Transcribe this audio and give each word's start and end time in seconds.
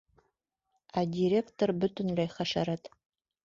—Ә 1.03 1.03
директор 1.11 1.75
бөтөнләй 1.85 2.35
хәшәрәт. 2.41 2.95